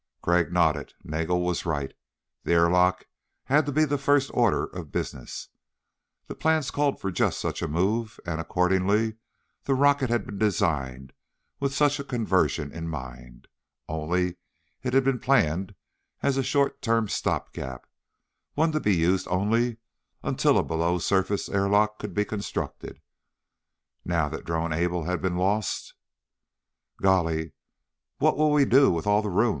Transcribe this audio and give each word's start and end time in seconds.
Crag 0.23 0.51
nodded. 0.51 0.95
Nagel 1.03 1.41
was 1.41 1.63
right. 1.63 1.93
The 2.43 2.53
airlock 2.53 3.05
had 3.43 3.67
to 3.67 3.71
be 3.71 3.85
the 3.85 3.99
first 3.99 4.31
order 4.33 4.65
of 4.65 4.91
business. 4.91 5.49
The 6.25 6.33
plans 6.33 6.71
called 6.71 6.99
for 6.99 7.11
just 7.11 7.39
such 7.39 7.61
a 7.61 7.67
move 7.67 8.19
and, 8.25 8.41
accordingly, 8.41 9.17
the 9.65 9.75
rocket 9.75 10.09
had 10.09 10.25
been 10.25 10.39
designed 10.39 11.13
with 11.59 11.71
such 11.75 11.99
a 11.99 12.03
conversion 12.03 12.71
in 12.71 12.87
mind. 12.87 13.47
Only 13.87 14.37
it 14.81 14.93
had 14.95 15.03
been 15.03 15.19
planned 15.19 15.75
as 16.23 16.35
a 16.35 16.41
short 16.41 16.81
term 16.81 17.07
stopgap 17.07 17.85
one 18.55 18.71
to 18.71 18.79
be 18.79 18.95
used 18.95 19.27
only 19.27 19.77
until 20.23 20.57
a 20.57 20.63
below 20.63 20.97
surface 20.97 21.47
airlock 21.47 21.99
could 21.99 22.15
be 22.15 22.25
constructed. 22.25 22.99
Now 24.03 24.29
that 24.29 24.45
Drone 24.45 24.73
Able 24.73 25.03
had 25.03 25.21
been 25.21 25.37
lost 25.37 25.93
"Golly, 27.03 27.51
what'll 28.17 28.49
we 28.49 28.65
do 28.65 28.89
with 28.89 29.05
all 29.05 29.21
the 29.21 29.29
room?" 29.29 29.49